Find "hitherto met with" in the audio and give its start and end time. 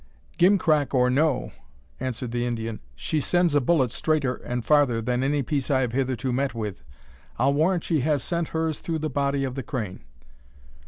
5.91-6.83